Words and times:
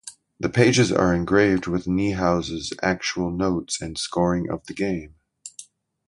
The 0.39 0.49
pages 0.49 0.91
are 0.91 1.13
engraved 1.13 1.67
with 1.67 1.85
Niehaus's 1.85 2.73
actual 2.81 3.29
notes 3.29 3.79
and 3.79 3.99
scoring 3.99 4.49
of 4.49 4.65
the 4.65 4.73
game. 4.73 5.13